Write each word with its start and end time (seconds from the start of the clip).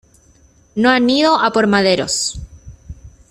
no 0.73 0.89
han 0.89 1.07
ido 1.11 1.37
a 1.39 1.51
por 1.51 1.67
maderos. 1.67 2.41